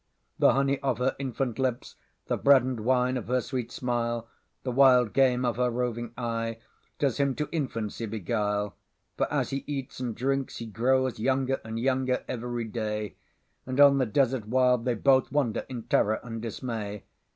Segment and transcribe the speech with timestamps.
[0.39, 1.95] The honey of her infant lips,
[2.25, 4.27] The bread and wine of her sweet smile,
[4.63, 6.57] The wild game of her roving eye,
[6.97, 8.75] Does him to infancy beguile;
[9.15, 13.13] For as he eats and drinks he growsYounger and younger every day;
[13.67, 17.03] And on the desert wild they bothWander in terror and dismay.